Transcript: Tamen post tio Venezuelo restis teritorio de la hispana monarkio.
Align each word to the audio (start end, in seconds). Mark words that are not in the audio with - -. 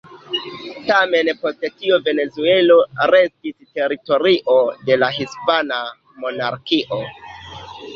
Tamen 0.87 1.29
post 1.41 1.67
tio 1.83 1.99
Venezuelo 2.07 2.79
restis 3.13 3.59
teritorio 3.77 4.59
de 4.91 5.01
la 5.05 5.15
hispana 5.23 5.83
monarkio. 6.27 7.05